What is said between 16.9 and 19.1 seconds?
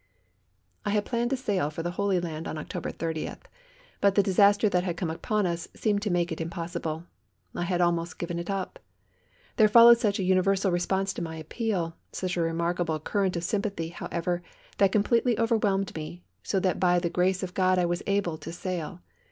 the grace of God I was able to sail.